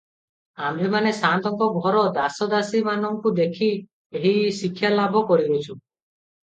ଆମ୍ଭେମାନେ 0.69 1.11
ସାଆନ୍ତଙ୍କ 1.17 1.67
ଘର 1.75 2.01
ଦାସ 2.17 2.49
ଦାସୀ 2.55 2.83
ମାନଙ୍କୁ 2.89 3.35
ଦେଖି 3.43 3.71
ଏହି 4.23 4.35
ଶିକ୍ଷା 4.63 4.95
ଲାଭ 5.01 5.27
କରିଅଛୁଁ। 5.33 5.81